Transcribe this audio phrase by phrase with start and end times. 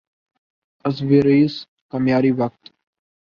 [0.85, 1.55] Azores
[1.91, 2.63] کا معیاری وقت